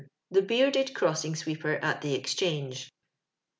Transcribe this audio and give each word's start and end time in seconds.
The 0.31 0.41
Bearded 0.41 0.95
Ceossino 0.95 1.35
Sweepeb 1.37 1.83
at 1.83 2.01
the 2.01 2.15
Exchange. 2.15 2.89